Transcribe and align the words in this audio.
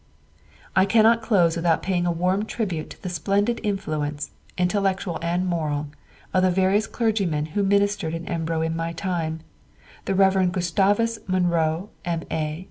"I 0.75 0.85
cannot 0.87 1.21
close 1.21 1.55
without 1.55 1.83
paying 1.83 2.07
a 2.07 2.11
warm 2.11 2.45
tribute 2.45 2.89
to 2.89 3.01
the 3.03 3.07
splendid 3.07 3.59
influence, 3.61 4.31
intellectual 4.57 5.19
and 5.21 5.45
moral, 5.45 5.89
of 6.33 6.41
the 6.41 6.49
various 6.49 6.87
clergymen 6.87 7.45
who 7.53 7.61
ministered 7.61 8.15
in 8.15 8.25
Embro 8.27 8.63
in 8.63 8.75
my 8.75 8.93
time—the 8.93 10.15
Rev. 10.15 10.51
Gustavus 10.53 11.19
Munro, 11.27 11.91
M.A. 12.03 12.59